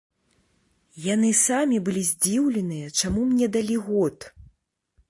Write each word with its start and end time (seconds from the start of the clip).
Яны 1.13 1.29
самі 1.47 1.77
былі 1.91 2.03
здзіўленыя, 2.11 2.87
чаму 3.03 3.21
мне 3.31 3.45
далі 3.59 3.75
год. 3.93 4.17